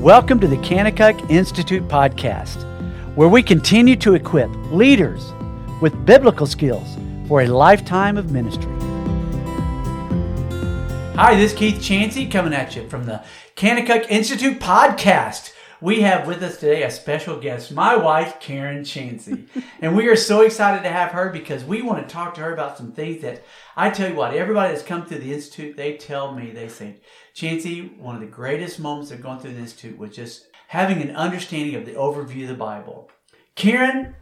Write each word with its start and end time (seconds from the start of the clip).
Welcome 0.00 0.40
to 0.40 0.48
the 0.48 0.56
Kanakuk 0.56 1.30
Institute 1.30 1.86
podcast, 1.86 2.64
where 3.16 3.28
we 3.28 3.42
continue 3.42 3.96
to 3.96 4.14
equip 4.14 4.48
leaders 4.72 5.34
with 5.82 6.06
biblical 6.06 6.46
skills 6.46 6.96
for 7.28 7.42
a 7.42 7.46
lifetime 7.46 8.16
of 8.16 8.30
ministry. 8.30 8.72
Hi, 11.16 11.34
this 11.34 11.52
is 11.52 11.58
Keith 11.58 11.82
Chancey 11.82 12.30
coming 12.30 12.54
at 12.54 12.74
you 12.74 12.88
from 12.88 13.04
the 13.04 13.22
Kanakuk 13.56 14.06
Institute 14.08 14.58
podcast. 14.58 15.52
We 15.82 16.00
have 16.00 16.26
with 16.26 16.42
us 16.42 16.56
today 16.56 16.82
a 16.82 16.90
special 16.90 17.38
guest, 17.38 17.70
my 17.70 17.94
wife, 17.94 18.40
Karen 18.40 18.84
Chancey. 18.84 19.48
and 19.82 19.94
we 19.94 20.08
are 20.08 20.16
so 20.16 20.40
excited 20.40 20.82
to 20.82 20.90
have 20.90 21.10
her 21.10 21.28
because 21.28 21.62
we 21.62 21.82
want 21.82 22.08
to 22.08 22.10
talk 22.10 22.32
to 22.34 22.40
her 22.40 22.54
about 22.54 22.78
some 22.78 22.92
things 22.92 23.20
that 23.20 23.44
I 23.76 23.90
tell 23.90 24.08
you 24.08 24.14
what, 24.14 24.32
everybody 24.32 24.72
that's 24.72 24.86
come 24.86 25.04
through 25.04 25.18
the 25.18 25.34
Institute, 25.34 25.76
they 25.76 25.98
tell 25.98 26.34
me, 26.34 26.52
they 26.52 26.68
say, 26.68 26.96
Chancey, 27.40 27.92
one 27.98 28.14
of 28.14 28.20
the 28.20 28.26
greatest 28.26 28.78
moments 28.78 29.10
of 29.10 29.22
going 29.22 29.38
through 29.38 29.54
the 29.54 29.60
Institute 29.60 29.96
was 29.96 30.14
just 30.14 30.48
having 30.68 31.00
an 31.00 31.16
understanding 31.16 31.74
of 31.74 31.86
the 31.86 31.94
overview 31.94 32.42
of 32.42 32.48
the 32.48 32.54
Bible. 32.54 33.10
Karen, 33.54 34.14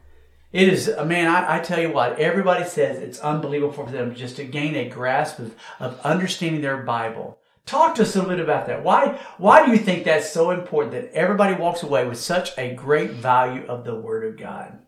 it 0.52 0.68
is, 0.68 0.88
uh, 0.88 1.04
man, 1.04 1.26
I, 1.26 1.56
I, 1.56 1.58
tell 1.58 1.80
you 1.80 1.90
what, 1.90 2.20
everybody 2.20 2.64
says 2.64 2.98
it's 2.98 3.18
unbelievable 3.18 3.72
for 3.72 3.90
them 3.90 4.14
just 4.14 4.36
to 4.36 4.44
gain 4.44 4.76
a 4.76 4.88
grasp 4.88 5.40
of, 5.40 5.56
of 5.80 5.98
understanding 6.02 6.60
their 6.60 6.84
Bible. 6.84 7.40
Talk 7.66 7.96
to 7.96 8.02
us 8.02 8.14
a 8.14 8.20
little 8.20 8.36
bit 8.36 8.44
about 8.44 8.66
that. 8.68 8.84
Why, 8.84 9.20
why 9.36 9.66
do 9.66 9.72
you 9.72 9.78
think 9.78 10.04
that's 10.04 10.30
so 10.30 10.52
important 10.52 10.92
that 10.92 11.12
everybody 11.12 11.54
walks 11.54 11.82
away 11.82 12.06
with 12.06 12.20
such 12.20 12.56
a 12.56 12.72
great 12.72 13.10
value 13.10 13.66
of 13.66 13.82
the 13.82 13.96
Word 13.96 14.24
of 14.24 14.38
God? 14.38 14.78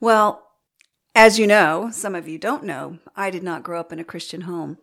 Well, 0.00 0.42
as 1.14 1.38
you 1.38 1.46
know, 1.46 1.90
some 1.92 2.14
of 2.14 2.26
you 2.26 2.38
don't 2.38 2.64
know, 2.64 2.98
I 3.14 3.28
did 3.28 3.42
not 3.42 3.62
grow 3.62 3.78
up 3.78 3.92
in 3.92 3.98
a 3.98 4.04
Christian 4.04 4.42
home. 4.42 4.78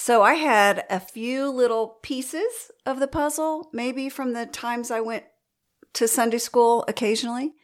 So 0.00 0.22
I 0.22 0.34
had 0.34 0.84
a 0.88 1.00
few 1.00 1.50
little 1.50 1.98
pieces 2.02 2.70
of 2.86 3.00
the 3.00 3.08
puzzle, 3.08 3.68
maybe 3.72 4.08
from 4.08 4.32
the 4.32 4.46
times 4.46 4.92
I 4.92 5.00
went 5.00 5.24
to 5.94 6.06
Sunday 6.06 6.38
school 6.38 6.84
occasionally. 6.86 7.54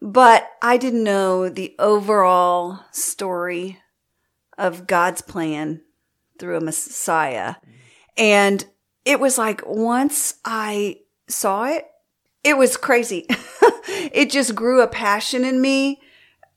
But 0.00 0.48
I 0.62 0.76
didn't 0.76 1.02
know 1.02 1.48
the 1.48 1.74
overall 1.80 2.78
story 2.92 3.80
of 4.56 4.86
God's 4.86 5.22
plan 5.22 5.82
through 6.38 6.56
a 6.56 6.60
Messiah. 6.60 7.56
And 8.16 8.64
it 9.04 9.18
was 9.18 9.36
like 9.36 9.66
once 9.66 10.34
I 10.44 11.00
saw 11.26 11.64
it, 11.64 11.84
it 12.44 12.56
was 12.56 12.76
crazy. 12.76 13.26
it 13.28 14.30
just 14.30 14.54
grew 14.54 14.82
a 14.82 14.86
passion 14.86 15.44
in 15.44 15.60
me 15.60 16.00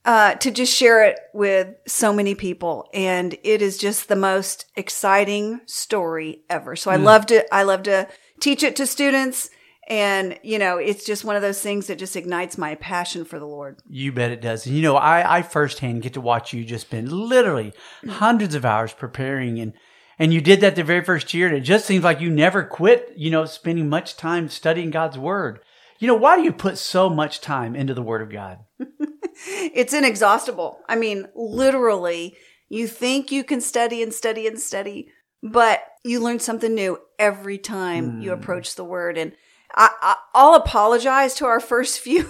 uh, 0.05 0.35
to 0.35 0.51
just 0.51 0.73
share 0.73 1.03
it 1.03 1.19
with 1.33 1.75
so 1.87 2.13
many 2.13 2.35
people, 2.35 2.87
and 2.93 3.35
it 3.43 3.61
is 3.61 3.77
just 3.77 4.07
the 4.07 4.15
most 4.15 4.65
exciting 4.75 5.61
story 5.65 6.43
ever. 6.49 6.75
So 6.75 6.91
I 6.91 6.97
mm. 6.97 7.03
love 7.03 7.25
to 7.27 7.53
I 7.53 7.63
love 7.63 7.83
to 7.83 8.07
teach 8.39 8.63
it 8.63 8.75
to 8.77 8.85
students. 8.85 9.49
And, 9.87 10.39
you 10.41 10.57
know, 10.57 10.77
it's 10.77 11.05
just 11.05 11.23
one 11.23 11.35
of 11.35 11.43
those 11.43 11.61
things 11.61 11.87
that 11.87 11.99
just 11.99 12.15
ignites 12.15 12.57
my 12.57 12.73
passion 12.75 13.23
for 13.23 13.37
the 13.37 13.45
Lord. 13.45 13.77
You 13.87 14.11
bet 14.11 14.31
it 14.31 14.41
does. 14.41 14.65
And, 14.65 14.75
you 14.75 14.81
know, 14.81 14.95
I, 14.95 15.37
I 15.37 15.41
firsthand 15.43 16.01
get 16.01 16.13
to 16.13 16.21
watch 16.21 16.53
you 16.53 16.65
just 16.65 16.87
spend 16.87 17.11
literally 17.11 17.71
hundreds 18.07 18.55
of 18.55 18.65
hours 18.65 18.93
preparing 18.93 19.59
and, 19.59 19.73
and 20.17 20.33
you 20.33 20.41
did 20.41 20.61
that 20.61 20.75
the 20.75 20.83
very 20.83 21.03
first 21.03 21.35
year. 21.35 21.47
And 21.47 21.55
it 21.55 21.61
just 21.61 21.85
seems 21.85 22.03
like 22.03 22.19
you 22.19 22.31
never 22.31 22.63
quit, 22.63 23.13
you 23.15 23.29
know, 23.29 23.45
spending 23.45 23.87
much 23.87 24.17
time 24.17 24.49
studying 24.49 24.89
God's 24.89 25.19
word. 25.19 25.59
You 25.99 26.07
know, 26.07 26.15
why 26.15 26.35
do 26.35 26.43
you 26.43 26.51
put 26.51 26.77
so 26.77 27.09
much 27.09 27.39
time 27.39 27.75
into 27.75 27.93
the 27.93 28.01
word 28.01 28.21
of 28.21 28.31
God? 28.31 28.59
it's 29.45 29.93
inexhaustible. 29.93 30.79
I 30.87 30.95
mean, 30.95 31.27
literally, 31.35 32.35
you 32.69 32.87
think 32.87 33.31
you 33.31 33.43
can 33.43 33.61
study 33.61 34.01
and 34.01 34.13
study 34.13 34.47
and 34.47 34.59
study, 34.59 35.09
but 35.43 35.83
you 36.03 36.19
learn 36.19 36.39
something 36.39 36.73
new 36.73 36.97
every 37.19 37.57
time 37.57 38.13
mm. 38.13 38.23
you 38.23 38.29
hmm. 38.33 38.39
approach 38.39 38.75
the 38.75 38.83
word. 38.83 39.17
And 39.17 39.33
I, 39.73 39.89
I, 40.33 40.43
will 40.43 40.55
apologize 40.55 41.35
to 41.35 41.45
our 41.45 41.59
first 41.59 41.99
few 41.99 42.29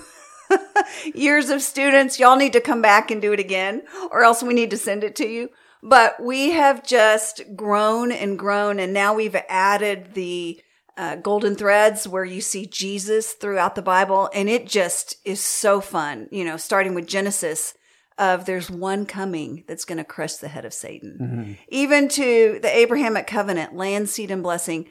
years 1.14 1.50
of 1.50 1.62
students. 1.62 2.20
Y'all 2.20 2.38
need 2.38 2.54
to 2.54 2.62
come 2.62 2.82
back 2.82 3.12
and 3.12 3.22
do 3.22 3.34
it 3.34 3.40
again, 3.40 3.84
or 4.12 4.24
else 4.24 4.42
we 4.44 4.54
need 4.54 4.72
to 4.72 4.78
send 4.78 5.04
it 5.04 5.16
to 5.18 5.28
you. 5.28 5.50
But 5.84 6.22
we 6.22 6.52
have 6.52 6.86
just 6.86 7.42
grown 7.56 8.12
and 8.12 8.40
grown, 8.40 8.80
and 8.80 8.92
now 8.94 9.14
we've 9.14 9.36
added 9.48 10.14
the 10.14 10.60
uh, 10.98 11.16
golden 11.18 11.56
threads 11.56 12.08
where 12.08 12.26
you 12.26 12.42
see 12.42 12.66
Jesus 12.66 13.34
throughout 13.34 13.76
the 13.76 13.82
Bible, 13.82 14.30
and 14.34 14.50
it 14.50 14.68
just 14.68 15.18
is 15.26 15.42
so 15.42 15.82
fun. 15.82 16.28
You 16.32 16.46
know, 16.46 16.58
starting 16.58 16.96
with 16.96 17.08
Genesis 17.08 17.74
of 18.18 18.46
there's 18.46 18.72
one 18.72 19.06
coming 19.06 19.66
that's 19.68 19.84
going 19.84 19.98
to 19.98 20.06
crush 20.06 20.36
the 20.36 20.48
head 20.48 20.64
of 20.64 20.74
Satan, 20.74 21.18
mm-hmm. 21.22 21.54
even 21.68 22.08
to 22.10 22.60
the 22.62 22.74
Abrahamic 22.74 23.28
covenant, 23.28 23.76
land, 23.76 24.10
seed, 24.10 24.32
and 24.32 24.42
blessing 24.42 24.88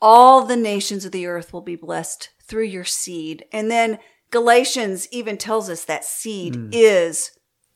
all 0.00 0.44
the 0.44 0.56
nations 0.56 1.04
of 1.04 1.12
the 1.12 1.26
earth 1.26 1.52
will 1.52 1.60
be 1.60 1.76
blessed 1.76 2.30
through 2.42 2.64
your 2.64 2.84
seed. 2.84 3.44
And 3.52 3.70
then 3.70 3.98
Galatians 4.30 5.08
even 5.10 5.36
tells 5.36 5.68
us 5.68 5.84
that 5.84 6.04
seed 6.04 6.54
mm. 6.54 6.68
is 6.72 7.32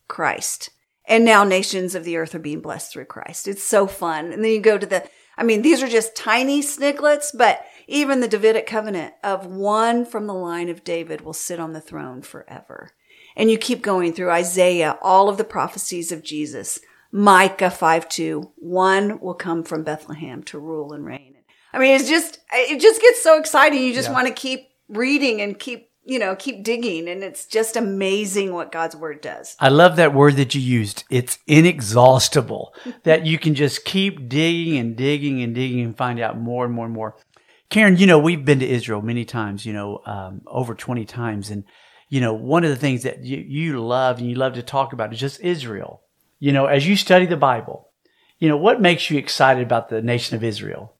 Christ. 0.09 0.71
And 1.07 1.25
now 1.25 1.45
nations 1.45 1.95
of 1.95 2.05
the 2.05 2.17
earth 2.17 2.35
are 2.35 2.41
being 2.41 2.61
blessed 2.61 2.93
through 2.93 3.07
Christ. 3.07 3.49
It's 3.49 3.65
so 3.65 3.87
fun. 3.87 4.33
And 4.33 4.45
then 4.45 4.53
you 4.53 4.61
go 4.61 4.79
to 4.79 4.87
the, 4.87 5.05
I 5.37 5.43
mean, 5.43 5.63
these 5.63 5.83
are 5.83 5.89
just 5.89 6.15
tiny 6.15 6.63
sniglets, 6.63 7.33
but 7.37 7.65
even 7.93 8.21
the 8.21 8.29
Davidic 8.29 8.67
covenant 8.67 9.15
of 9.23 9.45
one 9.47 10.07
from 10.07 10.27
the 10.27 10.35
line 10.35 10.71
of 10.71 10.83
David 10.83 11.21
will 11.21 11.35
sit 11.35 11.61
on 11.61 11.75
the 11.75 11.81
throne 11.81 12.23
forever. 12.23 12.91
And 13.37 13.51
you 13.51 13.59
keep 13.59 13.83
going 13.83 14.15
through 14.15 14.31
Isaiah, 14.31 14.99
all 15.03 15.29
of 15.29 15.37
the 15.37 15.45
prophecies 15.45 16.11
of 16.11 16.25
Jesus. 16.25 16.81
Micah 17.13 17.71
5 17.71 18.09
2, 18.09 18.53
one 18.57 19.21
will 19.21 19.35
come 19.35 19.63
from 19.63 19.85
Bethlehem 19.85 20.43
to 20.45 20.59
rule 20.59 20.95
and 20.95 21.05
reign. 21.05 21.37
I 21.75 21.79
mean, 21.79 21.95
it's 21.95 22.09
just, 22.09 22.41
it 22.53 22.81
just 22.81 23.01
gets 23.01 23.23
so 23.23 23.39
exciting. 23.39 23.83
You 23.83 23.93
just 23.93 24.09
yeah. 24.09 24.15
want 24.15 24.27
to 24.27 24.35
keep 24.35 24.69
reading 24.89 25.43
and 25.43 25.59
keep, 25.59 25.91
you 26.05 26.19
know, 26.19 26.35
keep 26.35 26.65
digging. 26.65 27.09
And 27.09 27.23
it's 27.23 27.45
just 27.45 27.77
amazing 27.77 28.55
what 28.55 28.73
God's 28.73 28.97
word 28.97 29.21
does. 29.21 29.55
I 29.61 29.69
love 29.69 29.97
that 29.97 30.15
word 30.15 30.37
that 30.37 30.55
you 30.55 30.63
used. 30.63 31.05
It's 31.11 31.39
inexhaustible 31.47 32.75
that 33.05 33.27
you 33.27 33.39
can 33.39 33.55
just 33.55 33.85
keep 33.85 34.31
digging 34.31 34.79
and 34.79 34.97
digging 34.97 35.43
and 35.43 35.55
digging 35.55 35.81
and 35.81 35.97
find 35.97 36.21
out 36.21 36.39
more 36.39 36.65
and 36.65 36.75
more 36.75 36.87
and 36.87 36.95
more. 36.95 37.17
Karen, 37.73 37.97
you 37.97 38.07
know, 38.07 38.19
we've 38.19 38.45
been 38.45 38.59
to 38.59 38.69
Israel 38.69 39.01
many 39.01 39.25
times, 39.25 39.65
you 39.65 39.73
know, 39.73 40.03
um, 40.05 40.43
over 40.47 40.75
20 40.75 41.07
times. 41.07 41.49
And, 41.49 41.65
you 42.11 42.21
know, 42.21 42.35
one 42.35 42.65
of 42.65 42.71
the 42.71 42.77
things 42.77 43.03
that 43.05 43.25
you, 43.25 43.39
you 43.39 43.83
love 43.83 44.19
and 44.19 44.29
you 44.29 44.35
love 44.35 44.53
to 44.55 44.63
talk 44.63 44.93
about 44.93 45.11
is 45.11 45.19
just 45.19 45.41
Israel. 45.41 46.03
You 46.39 46.53
know, 46.53 46.67
as 46.67 46.87
you 46.87 46.97
study 46.97 47.25
the 47.25 47.39
Bible, 47.39 47.89
you 48.39 48.51
know, 48.51 48.59
what 48.59 48.83
makes 48.83 49.11
you 49.11 49.17
excited 49.17 49.63
about 49.63 49.89
the 49.89 50.03
nation 50.03 50.37
of 50.37 50.45
Israel? 50.45 50.93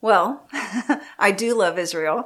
Well, 0.00 0.48
I 1.18 1.32
do 1.32 1.54
love 1.54 1.78
Israel. 1.78 2.24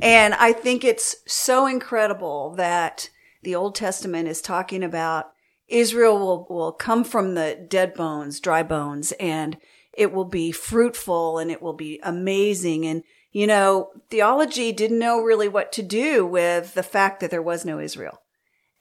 And 0.00 0.32
I 0.34 0.52
think 0.52 0.84
it's 0.84 1.16
so 1.26 1.66
incredible 1.66 2.54
that 2.54 3.10
the 3.42 3.56
Old 3.56 3.74
Testament 3.74 4.28
is 4.28 4.40
talking 4.40 4.84
about 4.84 5.32
Israel 5.66 6.16
will, 6.16 6.46
will 6.48 6.72
come 6.72 7.02
from 7.02 7.34
the 7.34 7.66
dead 7.68 7.92
bones, 7.94 8.38
dry 8.38 8.62
bones, 8.62 9.10
and 9.18 9.56
it 9.96 10.12
will 10.12 10.24
be 10.24 10.52
fruitful 10.52 11.38
and 11.38 11.50
it 11.50 11.62
will 11.62 11.72
be 11.72 12.00
amazing. 12.02 12.86
And, 12.86 13.02
you 13.32 13.46
know, 13.46 13.90
theology 14.10 14.72
didn't 14.72 14.98
know 14.98 15.20
really 15.20 15.48
what 15.48 15.72
to 15.72 15.82
do 15.82 16.26
with 16.26 16.74
the 16.74 16.82
fact 16.82 17.20
that 17.20 17.30
there 17.30 17.42
was 17.42 17.64
no 17.64 17.80
Israel. 17.80 18.20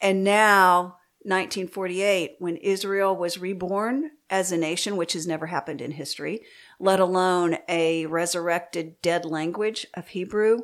And 0.01 0.23
now, 0.23 0.97
1948, 1.23 2.35
when 2.37 2.57
Israel 2.57 3.15
was 3.15 3.39
reborn 3.39 4.11
as 4.29 4.51
a 4.51 4.57
nation, 4.57 4.95
which 4.95 5.13
has 5.13 5.25
never 5.25 5.47
happened 5.47 5.81
in 5.81 5.91
history, 5.91 6.41
let 6.79 6.99
alone 6.99 7.57
a 7.67 8.05
resurrected 8.05 9.01
dead 9.01 9.25
language 9.25 9.87
of 9.95 10.09
Hebrew. 10.09 10.59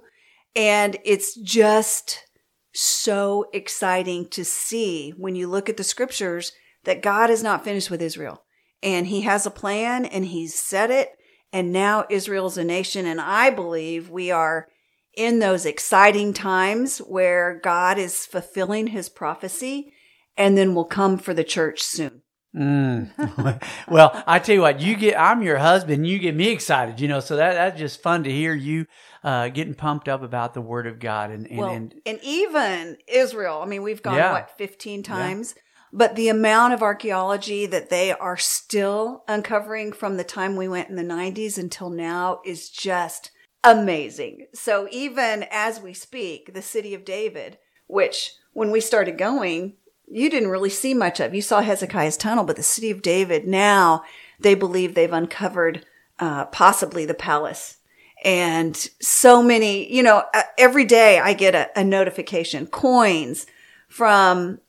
And 0.56 0.98
it's 1.04 1.36
just 1.36 2.26
so 2.74 3.48
exciting 3.54 4.28
to 4.30 4.46
see 4.46 5.12
when 5.18 5.36
you 5.36 5.48
look 5.48 5.68
at 5.68 5.78
the 5.78 5.84
scriptures 5.84 6.52
that 6.84 7.02
God 7.02 7.30
is 7.30 7.42
not 7.42 7.64
finished 7.64 7.90
with 7.90 8.02
Israel 8.02 8.44
and 8.84 9.08
he 9.08 9.22
has 9.22 9.46
a 9.46 9.52
plan 9.52 10.06
and 10.06 10.26
he's 10.26 10.56
said 10.56 10.92
it. 10.92 11.12
And 11.54 11.72
now 11.72 12.06
Israel's 12.10 12.58
a 12.58 12.64
nation. 12.64 13.06
And 13.06 13.20
I 13.20 13.50
believe 13.50 14.10
we 14.10 14.32
are 14.32 14.68
in 15.16 15.40
those 15.40 15.66
exciting 15.66 16.34
times 16.34 17.00
where 17.00 17.60
God 17.62 17.98
is 17.98 18.26
fulfilling 18.26 18.88
his 18.88 19.10
prophecy 19.10 19.92
and 20.38 20.58
then 20.58 20.74
will 20.74 20.86
come 20.86 21.18
for 21.18 21.34
the 21.34 21.44
church 21.44 21.82
soon. 21.82 22.22
Mm. 22.56 23.62
well, 23.88 24.24
I 24.28 24.40
tell 24.40 24.56
you 24.56 24.62
what, 24.62 24.82
you 24.82 24.98
get, 24.98 25.20
I'm 25.20 25.42
your 25.42 25.58
husband, 25.58 26.06
you 26.06 26.20
get 26.20 26.36
me 26.36 26.50
excited, 26.50 27.00
you 27.00 27.08
know, 27.08 27.22
so 27.22 27.38
that, 27.38 27.54
that's 27.54 27.80
just 27.80 28.02
fun 28.02 28.26
to 28.26 28.32
hear 28.32 28.54
you, 28.54 28.88
uh, 29.24 29.48
getting 29.50 29.74
pumped 29.74 30.10
up 30.10 30.22
about 30.22 30.54
the 30.54 30.62
word 30.62 30.86
of 30.86 31.00
God 31.00 31.32
and, 31.32 31.48
and, 31.48 31.58
well, 31.58 31.70
and, 31.70 31.96
and, 32.06 32.20
even 32.24 32.98
Israel. 33.08 33.62
I 33.62 33.68
mean, 33.68 33.84
we've 33.84 34.02
gone, 34.02 34.16
yeah. 34.16 34.34
what, 34.34 34.58
15 34.58 35.04
times? 35.04 35.54
Yeah. 35.56 35.62
But 35.94 36.16
the 36.16 36.30
amount 36.30 36.74
of 36.74 36.82
archaeology 36.82 37.66
that 37.66 37.90
they 37.90 38.12
are 38.12 38.38
still 38.38 39.24
uncovering 39.28 39.92
from 39.92 40.18
the 40.18 40.24
time 40.24 40.56
we 40.56 40.68
went 40.68 40.90
in 40.90 40.96
the 40.96 41.04
90s 41.04 41.58
until 41.58 41.90
now 41.90 42.40
is 42.46 42.70
just 42.70 43.32
amazing. 43.64 44.48
So 44.54 44.88
even 44.92 45.46
as 45.52 45.82
we 45.82 45.94
speak, 45.94 46.54
the 46.54 46.62
city 46.62 46.94
of 46.94 47.06
David, 47.06 47.58
which 47.88 48.34
when 48.54 48.72
we 48.72 48.80
started 48.80 49.18
going, 49.18 49.74
you 50.08 50.30
didn't 50.30 50.50
really 50.50 50.70
see 50.70 50.94
much 50.94 51.20
of. 51.20 51.36
You 51.36 51.42
saw 51.42 51.62
Hezekiah's 51.62 52.18
tunnel, 52.18 52.44
but 52.44 52.56
the 52.56 52.64
city 52.64 52.92
of 52.92 53.02
David 53.02 53.48
now 53.48 54.04
they 54.42 54.56
believe 54.56 54.94
they've 54.94 55.14
uncovered 55.14 55.86
uh, 56.20 56.46
possibly 56.46 57.06
the 57.06 57.14
palace. 57.14 57.78
and 58.24 58.76
so 59.02 59.42
many, 59.42 59.92
you 59.92 60.04
know, 60.04 60.24
uh, 60.34 60.44
every 60.58 60.86
day 60.86 61.20
I 61.20 61.34
get 61.34 61.56
a, 61.56 61.80
a 61.80 61.84
notification, 61.84 62.68
coins 62.68 63.48
from, 63.88 64.60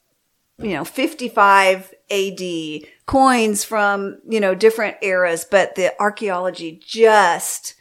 you 0.63 0.75
know, 0.75 0.85
55 0.85 1.95
AD, 2.11 2.89
coins 3.07 3.65
from, 3.65 4.19
you 4.29 4.41
know, 4.41 4.55
different 4.55 4.97
eras, 5.03 5.47
but 5.49 5.75
the 5.75 5.99
archaeology 6.01 6.81
just 6.85 7.75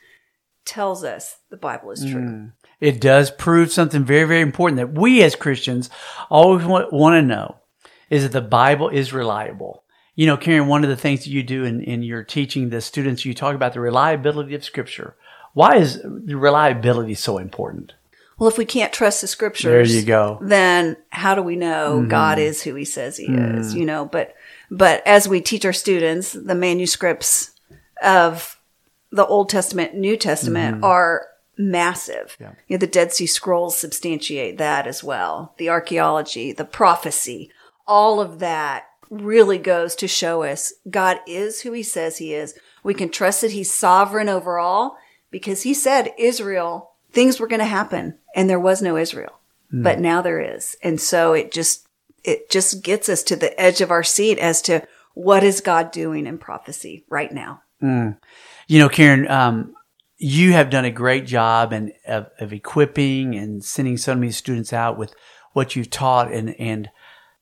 tells 0.65 1.03
us 1.03 1.37
the 1.49 1.57
Bible 1.57 1.91
is 1.91 2.01
true. 2.01 2.21
Mm. 2.21 2.51
It 2.79 2.99
does 2.99 3.29
prove 3.29 3.71
something 3.71 4.03
very, 4.03 4.27
very 4.27 4.41
important 4.41 4.77
that 4.77 4.99
we 4.99 5.21
as 5.23 5.35
Christians 5.35 5.89
always 6.29 6.65
want, 6.65 6.91
want 6.91 7.13
to 7.13 7.21
know 7.21 7.57
is 8.09 8.23
that 8.23 8.31
the 8.31 8.41
Bible 8.41 8.89
is 8.89 9.13
reliable. 9.13 9.83
You 10.15 10.27
know, 10.27 10.37
Karen, 10.37 10.67
one 10.67 10.83
of 10.83 10.89
the 10.89 10.97
things 10.97 11.23
that 11.23 11.29
you 11.29 11.43
do 11.43 11.63
in, 11.63 11.81
in 11.83 12.03
your 12.03 12.23
teaching 12.23 12.69
the 12.69 12.81
students, 12.81 13.23
you 13.23 13.33
talk 13.33 13.55
about 13.55 13.73
the 13.73 13.79
reliability 13.79 14.55
of 14.55 14.63
Scripture. 14.63 15.15
Why 15.53 15.77
is 15.77 16.01
reliability 16.05 17.13
so 17.13 17.37
important? 17.37 17.93
Well, 18.41 18.49
if 18.49 18.57
we 18.57 18.65
can't 18.65 18.91
trust 18.91 19.21
the 19.21 19.27
scriptures, 19.27 19.91
there 19.91 19.99
you 19.99 20.03
go. 20.03 20.39
Then 20.41 20.97
how 21.11 21.35
do 21.35 21.43
we 21.43 21.55
know 21.55 21.99
mm-hmm. 21.99 22.09
God 22.09 22.39
is 22.39 22.63
who 22.63 22.73
He 22.73 22.85
says 22.85 23.15
He 23.15 23.27
mm-hmm. 23.27 23.59
is? 23.59 23.75
You 23.75 23.85
know, 23.85 24.05
but 24.05 24.33
but 24.71 25.05
as 25.05 25.27
we 25.27 25.41
teach 25.41 25.63
our 25.63 25.71
students, 25.71 26.33
the 26.33 26.55
manuscripts 26.55 27.51
of 28.01 28.59
the 29.11 29.27
Old 29.27 29.49
Testament, 29.49 29.93
New 29.93 30.17
Testament 30.17 30.77
mm-hmm. 30.77 30.85
are 30.85 31.27
massive. 31.55 32.35
Yeah. 32.39 32.53
You 32.67 32.77
know, 32.77 32.79
the 32.79 32.87
Dead 32.87 33.13
Sea 33.13 33.27
Scrolls 33.27 33.77
substantiate 33.77 34.57
that 34.57 34.87
as 34.87 35.03
well. 35.03 35.53
The 35.59 35.69
archaeology, 35.69 36.51
the 36.51 36.65
prophecy, 36.65 37.51
all 37.85 38.19
of 38.19 38.39
that 38.39 38.85
really 39.11 39.59
goes 39.59 39.93
to 39.97 40.07
show 40.07 40.41
us 40.41 40.73
God 40.89 41.19
is 41.27 41.61
who 41.61 41.73
He 41.73 41.83
says 41.83 42.17
He 42.17 42.33
is. 42.33 42.57
We 42.83 42.95
can 42.95 43.09
trust 43.09 43.41
that 43.41 43.51
He's 43.51 43.71
sovereign 43.71 44.29
over 44.29 44.57
all 44.57 44.97
because 45.31 45.63
he 45.63 45.73
said 45.73 46.13
Israel, 46.17 46.90
things 47.11 47.39
were 47.39 47.47
going 47.47 47.59
to 47.59 47.65
happen 47.65 48.17
and 48.35 48.49
there 48.49 48.59
was 48.59 48.81
no 48.81 48.97
Israel, 48.97 49.39
mm. 49.73 49.83
but 49.83 49.99
now 49.99 50.21
there 50.21 50.39
is. 50.39 50.75
And 50.83 50.99
so 50.99 51.33
it 51.33 51.51
just, 51.51 51.87
it 52.23 52.49
just 52.49 52.83
gets 52.83 53.09
us 53.09 53.23
to 53.23 53.35
the 53.35 53.59
edge 53.59 53.81
of 53.81 53.91
our 53.91 54.03
seat 54.03 54.37
as 54.37 54.61
to 54.63 54.87
what 55.13 55.43
is 55.43 55.61
God 55.61 55.91
doing 55.91 56.25
in 56.25 56.37
prophecy 56.37 57.05
right 57.09 57.31
now. 57.31 57.63
Mm. 57.81 58.17
You 58.67 58.79
know, 58.79 58.89
Karen, 58.89 59.29
um, 59.29 59.73
you 60.17 60.53
have 60.53 60.69
done 60.69 60.85
a 60.85 60.91
great 60.91 61.25
job 61.25 61.73
and 61.73 61.91
of, 62.07 62.29
of, 62.39 62.53
equipping 62.53 63.35
and 63.35 63.63
sending 63.63 63.97
so 63.97 64.13
many 64.13 64.31
students 64.31 64.71
out 64.71 64.97
with 64.97 65.15
what 65.53 65.75
you've 65.75 65.89
taught 65.89 66.31
and, 66.31 66.55
and 66.59 66.89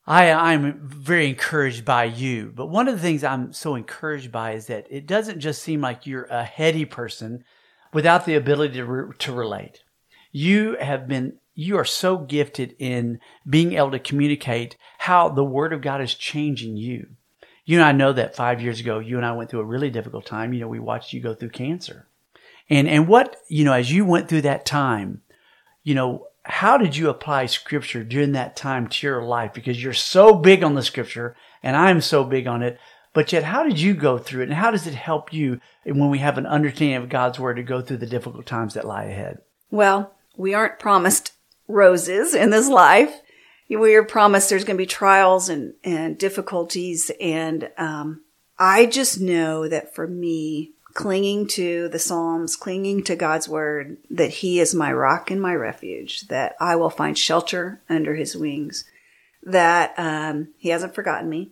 I, 0.10 0.32
I'm 0.32 0.80
very 0.82 1.30
encouraged 1.30 1.86
by 1.86 2.06
you. 2.06 2.52
But 2.56 2.66
one 2.66 2.88
of 2.88 2.96
the 2.96 3.02
things 3.02 3.24
I'm 3.24 3.54
so 3.54 3.76
encouraged 3.76 4.32
by 4.32 4.54
is 4.54 4.66
that 4.66 4.88
it 4.90 5.06
doesn't 5.06 5.40
just 5.40 5.62
seem 5.62 5.82
like 5.82 6.08
you're 6.08 6.24
a 6.24 6.44
heady 6.44 6.84
person 6.84 7.44
without 7.94 8.26
the 8.26 8.36
ability 8.36 8.76
to, 8.76 8.86
re- 8.86 9.16
to 9.20 9.32
relate. 9.32 9.84
You 10.32 10.78
have 10.80 11.08
been, 11.08 11.38
you 11.56 11.78
are 11.78 11.86
so 11.86 12.18
gifted 12.18 12.76
in 12.80 13.20
being 13.48 13.74
able 13.74 13.92
to 13.92 14.00
communicate 14.00 14.78
how 15.00 15.30
the 15.30 15.44
word 15.44 15.74
of 15.74 15.82
God 15.82 16.02
is 16.02 16.14
changing 16.14 16.78
you. 16.78 17.08
You 17.66 17.78
and 17.78 17.86
I 17.86 17.92
know 17.92 18.14
that 18.14 18.36
five 18.36 18.62
years 18.62 18.80
ago, 18.80 19.00
you 19.00 19.18
and 19.18 19.26
I 19.26 19.34
went 19.34 19.50
through 19.50 19.60
a 19.60 19.66
really 19.66 19.90
difficult 19.90 20.26
time. 20.26 20.54
You 20.54 20.62
know, 20.62 20.68
we 20.68 20.80
watched 20.80 21.14
you 21.14 21.22
go 21.22 21.34
through 21.34 21.50
cancer. 21.50 22.08
And, 22.70 22.88
and 22.88 23.08
what, 23.08 23.36
you 23.48 23.66
know, 23.66 23.74
as 23.74 23.92
you 23.92 24.06
went 24.06 24.30
through 24.30 24.42
that 24.42 24.66
time, 24.66 25.22
you 25.84 25.96
know, 25.96 26.28
how 26.44 26.78
did 26.78 26.96
you 26.96 27.10
apply 27.10 27.46
scripture 27.46 28.04
during 28.04 28.32
that 28.32 28.56
time 28.56 28.88
to 28.88 29.08
your 29.08 29.24
life? 29.24 29.54
Because 29.54 29.82
you're 29.82 29.94
so 29.94 30.36
big 30.36 30.64
on 30.64 30.74
the 30.74 30.82
scripture 30.82 31.36
and 31.62 31.76
I'm 31.76 32.02
so 32.02 32.24
big 32.24 32.48
on 32.48 32.64
it. 32.64 32.80
But 33.14 33.32
yet, 33.34 33.44
how 33.44 33.64
did 33.64 33.80
you 33.80 33.94
go 33.94 34.18
through 34.18 34.44
it? 34.44 34.50
And 34.50 34.54
how 34.54 34.72
does 34.72 34.86
it 34.86 34.94
help 34.94 35.34
you 35.34 35.60
when 35.84 36.10
we 36.10 36.20
have 36.20 36.38
an 36.38 36.46
understanding 36.46 36.98
of 36.98 37.10
God's 37.10 37.40
word 37.40 37.56
to 37.56 37.64
go 37.64 37.82
through 37.82 37.98
the 37.98 38.06
difficult 38.06 38.46
times 38.46 38.76
that 38.76 38.86
lie 38.86 39.06
ahead? 39.06 39.40
Well, 39.72 40.14
we 40.38 40.54
aren't 40.54 40.80
promised 40.80 41.34
roses 41.68 42.34
in 42.34 42.50
this 42.50 42.70
life. 42.70 43.14
We 43.70 43.96
are 43.96 44.04
promised 44.04 44.50
there's 44.50 44.64
going 44.64 44.78
to 44.78 44.82
be 44.82 44.88
trials 44.88 45.50
and, 45.50 45.74
and 45.84 46.18
difficulties. 46.18 47.12
And 47.20 47.70
um, 47.78 48.22
I 48.58 48.86
just 48.86 49.20
know 49.20 49.68
that 49.68 49.94
for 49.94 50.08
me, 50.08 50.74
clinging 50.94 51.48
to 51.48 51.88
the 51.90 52.00
Psalms, 52.00 52.56
clinging 52.56 53.04
to 53.04 53.16
God's 53.16 53.48
word, 53.48 53.98
that 54.10 54.32
He 54.32 54.60
is 54.60 54.74
my 54.74 54.92
rock 54.92 55.32
and 55.32 55.42
my 55.42 55.54
refuge, 55.54 56.28
that 56.28 56.56
I 56.60 56.76
will 56.76 56.90
find 56.90 57.18
shelter 57.18 57.82
under 57.90 58.16
His 58.16 58.36
wings, 58.36 58.86
that 59.44 59.94
um, 59.98 60.50
He 60.58 60.70
hasn't 60.70 60.96
forgotten 60.96 61.30
me, 61.30 61.52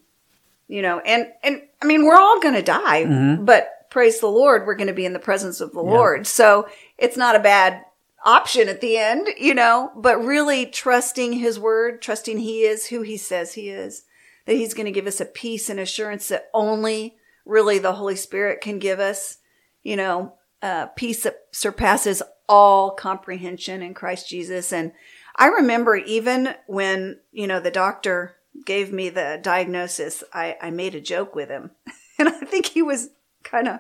you 0.68 0.82
know, 0.82 1.00
and, 1.00 1.28
and 1.44 1.62
I 1.82 1.86
mean, 1.86 2.06
we're 2.06 2.20
all 2.20 2.40
going 2.40 2.56
to 2.56 2.62
die, 2.62 3.04
mm-hmm. 3.04 3.46
but 3.46 3.90
praise 3.90 4.20
the 4.20 4.28
Lord, 4.28 4.66
we're 4.66 4.76
going 4.76 4.88
to 4.88 4.94
be 4.94 5.06
in 5.06 5.14
the 5.14 5.20
presence 5.20 5.62
of 5.62 5.72
the 5.72 5.84
yeah. 5.84 5.90
Lord. 5.90 6.28
So 6.28 6.68
it's 6.98 7.18
not 7.18 7.36
a 7.36 7.40
bad 7.40 7.84
option 8.26 8.68
at 8.68 8.82
the 8.82 8.98
end, 8.98 9.30
you 9.38 9.54
know, 9.54 9.92
but 9.96 10.24
really 10.24 10.66
trusting 10.66 11.34
his 11.34 11.60
word, 11.60 12.02
trusting 12.02 12.40
he 12.40 12.62
is 12.62 12.88
who 12.88 13.02
he 13.02 13.18
says 13.18 13.54
he 13.54 13.70
is, 13.70 14.04
that 14.46 14.56
he's 14.56 14.74
going 14.74 14.86
to 14.86 14.92
give 14.92 15.08
us 15.08 15.22
a 15.22 15.26
peace 15.26 15.70
and 15.70 15.80
assurance 15.80 16.28
that 16.28 16.50
only 16.54 17.16
really 17.46 17.80
the 17.80 17.94
Holy 17.94 18.16
Spirit 18.16 18.62
can 18.62 18.80
give 18.80 19.00
us, 19.00 19.38
you 19.84 19.96
know, 19.96 20.34
uh, 20.62 20.88
peace 20.88 21.24
that 21.24 21.38
surpasses 21.52 22.22
all 22.50 22.92
comprehension 22.92 23.82
in 23.82 23.94
Christ 23.94 24.28
Jesus. 24.28 24.74
And 24.74 24.92
I 25.36 25.48
remember 25.48 25.96
even 25.96 26.56
when, 26.66 27.20
you 27.32 27.48
know, 27.48 27.60
the 27.60 27.72
doctor 27.72 28.37
gave 28.66 28.92
me 28.92 29.10
the 29.10 29.40
diagnosis, 29.42 30.24
I, 30.34 30.58
I 30.62 30.70
made 30.72 30.96
a 30.96 31.02
joke 31.02 31.36
with 31.36 31.50
him. 31.50 31.72
And 32.20 32.30
I 32.30 32.32
think 32.32 32.66
he 32.66 32.82
was 32.82 33.10
kind 33.44 33.68
of 33.68 33.80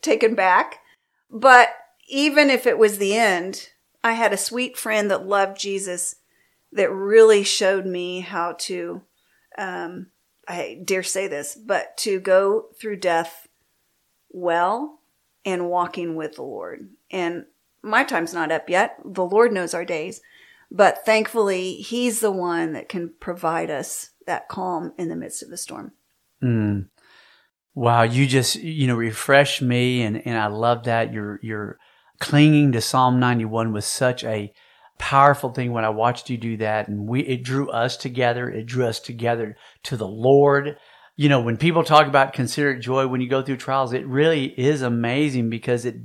taken 0.00 0.34
back. 0.34 0.78
But 1.30 1.68
even 2.08 2.48
if 2.48 2.66
it 2.66 2.78
was 2.78 2.96
the 2.96 3.14
end, 3.14 3.68
I 4.02 4.12
had 4.12 4.32
a 4.32 4.38
sweet 4.38 4.78
friend 4.78 5.10
that 5.10 5.26
loved 5.26 5.60
Jesus 5.60 6.16
that 6.72 6.90
really 6.90 7.42
showed 7.42 7.84
me 7.84 8.20
how 8.20 8.54
to, 8.60 9.02
um, 9.58 10.06
I 10.48 10.80
dare 10.84 11.02
say 11.02 11.28
this, 11.28 11.54
but 11.54 11.98
to 11.98 12.18
go 12.18 12.68
through 12.80 12.96
death 12.96 13.46
well 14.30 15.00
and 15.44 15.68
walking 15.68 16.16
with 16.16 16.36
the 16.36 16.42
Lord. 16.42 16.88
And 17.10 17.46
my 17.82 18.04
time's 18.04 18.34
not 18.34 18.52
up 18.52 18.68
yet. 18.68 18.98
The 19.04 19.24
Lord 19.24 19.52
knows 19.52 19.74
our 19.74 19.84
days, 19.84 20.20
but 20.70 21.04
thankfully, 21.04 21.74
He's 21.74 22.20
the 22.20 22.32
one 22.32 22.72
that 22.72 22.88
can 22.88 23.14
provide 23.20 23.70
us 23.70 24.10
that 24.26 24.48
calm 24.48 24.92
in 24.98 25.08
the 25.08 25.16
midst 25.16 25.42
of 25.42 25.50
the 25.50 25.56
storm. 25.56 25.92
Mm. 26.42 26.88
Wow, 27.74 28.02
you 28.02 28.26
just 28.26 28.56
you 28.56 28.86
know 28.86 28.96
refresh 28.96 29.60
me, 29.60 30.02
and 30.02 30.26
and 30.26 30.38
I 30.38 30.46
love 30.46 30.84
that 30.84 31.12
you're 31.12 31.38
you're 31.42 31.78
clinging 32.18 32.72
to 32.72 32.80
Psalm 32.80 33.20
91 33.20 33.72
was 33.72 33.84
such 33.84 34.24
a 34.24 34.52
powerful 34.98 35.52
thing 35.52 35.72
when 35.72 35.84
I 35.84 35.90
watched 35.90 36.30
you 36.30 36.38
do 36.38 36.56
that, 36.58 36.88
and 36.88 37.08
we 37.08 37.20
it 37.20 37.42
drew 37.42 37.70
us 37.70 37.96
together. 37.96 38.48
It 38.48 38.66
drew 38.66 38.86
us 38.86 39.00
together 39.00 39.56
to 39.84 39.96
the 39.96 40.08
Lord. 40.08 40.78
You 41.16 41.28
know, 41.28 41.40
when 41.40 41.56
people 41.56 41.84
talk 41.84 42.06
about 42.06 42.32
consider 42.32 42.72
it 42.72 42.80
joy 42.80 43.06
when 43.06 43.20
you 43.20 43.28
go 43.28 43.42
through 43.42 43.58
trials, 43.58 43.92
it 43.92 44.06
really 44.06 44.46
is 44.46 44.82
amazing 44.82 45.50
because 45.50 45.84
it 45.84 45.96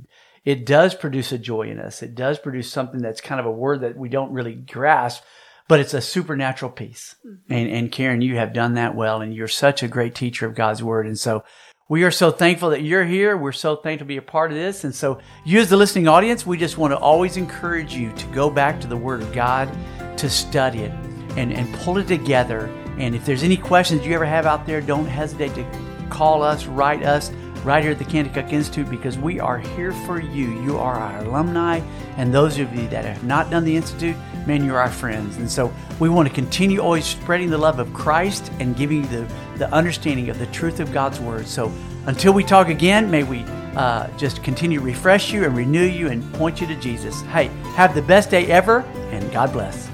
it 0.44 0.66
does 0.66 0.94
produce 0.94 1.32
a 1.32 1.38
joy 1.38 1.70
in 1.70 1.78
us. 1.78 2.02
It 2.02 2.14
does 2.14 2.38
produce 2.38 2.70
something 2.70 3.00
that's 3.00 3.20
kind 3.20 3.40
of 3.40 3.46
a 3.46 3.50
word 3.50 3.82
that 3.82 3.96
we 3.96 4.08
don't 4.08 4.32
really 4.32 4.54
grasp, 4.54 5.22
but 5.68 5.78
it's 5.78 5.94
a 5.94 6.00
supernatural 6.00 6.72
peace. 6.72 7.14
Mm-hmm. 7.26 7.52
And, 7.52 7.70
and 7.70 7.92
Karen, 7.92 8.22
you 8.22 8.36
have 8.36 8.52
done 8.52 8.74
that 8.74 8.96
well, 8.96 9.20
and 9.20 9.34
you're 9.34 9.48
such 9.48 9.82
a 9.82 9.88
great 9.88 10.14
teacher 10.14 10.46
of 10.46 10.54
God's 10.54 10.82
word. 10.82 11.06
And 11.06 11.18
so 11.18 11.44
we 11.88 12.02
are 12.04 12.10
so 12.10 12.30
thankful 12.30 12.70
that 12.70 12.82
you're 12.82 13.04
here. 13.04 13.36
We're 13.36 13.52
so 13.52 13.76
thankful 13.76 14.06
to 14.06 14.08
be 14.08 14.16
a 14.16 14.22
part 14.22 14.50
of 14.50 14.56
this. 14.56 14.84
And 14.84 14.94
so, 14.94 15.20
you 15.44 15.60
as 15.60 15.70
the 15.70 15.76
listening 15.76 16.08
audience, 16.08 16.46
we 16.46 16.56
just 16.56 16.78
want 16.78 16.92
to 16.92 16.98
always 16.98 17.36
encourage 17.36 17.94
you 17.94 18.12
to 18.12 18.26
go 18.28 18.50
back 18.50 18.80
to 18.80 18.86
the 18.86 18.96
Word 18.96 19.22
of 19.22 19.32
God, 19.32 19.70
to 20.16 20.30
study 20.30 20.80
it, 20.80 20.92
and, 21.36 21.52
and 21.52 21.72
pull 21.74 21.98
it 21.98 22.08
together. 22.08 22.66
And 22.98 23.14
if 23.14 23.24
there's 23.24 23.42
any 23.42 23.56
questions 23.56 24.06
you 24.06 24.14
ever 24.14 24.24
have 24.24 24.46
out 24.46 24.66
there, 24.66 24.80
don't 24.80 25.06
hesitate 25.06 25.54
to 25.54 26.06
call 26.10 26.42
us, 26.42 26.66
write 26.66 27.02
us 27.02 27.30
right 27.64 27.82
here 27.82 27.92
at 27.92 27.98
the 27.98 28.04
Kanakuk 28.04 28.52
Institute 28.52 28.90
because 28.90 29.18
we 29.18 29.38
are 29.40 29.58
here 29.58 29.92
for 29.92 30.20
you. 30.20 30.62
You 30.62 30.78
are 30.78 30.94
our 30.94 31.24
alumni, 31.24 31.80
and 32.16 32.32
those 32.32 32.58
of 32.58 32.74
you 32.74 32.88
that 32.88 33.04
have 33.04 33.24
not 33.24 33.50
done 33.50 33.64
the 33.64 33.76
Institute, 33.76 34.16
man, 34.46 34.64
you're 34.64 34.78
our 34.78 34.90
friends. 34.90 35.36
And 35.36 35.50
so 35.50 35.72
we 36.00 36.08
want 36.08 36.28
to 36.28 36.34
continue 36.34 36.80
always 36.80 37.04
spreading 37.04 37.50
the 37.50 37.58
love 37.58 37.78
of 37.78 37.92
Christ 37.94 38.50
and 38.58 38.76
giving 38.76 39.02
you 39.04 39.06
the, 39.06 39.34
the 39.56 39.72
understanding 39.72 40.28
of 40.28 40.38
the 40.38 40.46
truth 40.46 40.80
of 40.80 40.92
God's 40.92 41.20
Word. 41.20 41.46
So 41.46 41.72
until 42.06 42.32
we 42.32 42.42
talk 42.42 42.68
again, 42.68 43.10
may 43.10 43.22
we 43.22 43.44
uh, 43.76 44.08
just 44.16 44.42
continue 44.42 44.78
to 44.78 44.84
refresh 44.84 45.32
you 45.32 45.44
and 45.44 45.56
renew 45.56 45.84
you 45.84 46.08
and 46.08 46.32
point 46.34 46.60
you 46.60 46.66
to 46.66 46.76
Jesus. 46.76 47.22
Hey, 47.22 47.46
have 47.74 47.94
the 47.94 48.02
best 48.02 48.30
day 48.30 48.46
ever, 48.46 48.80
and 49.10 49.30
God 49.32 49.52
bless. 49.52 49.91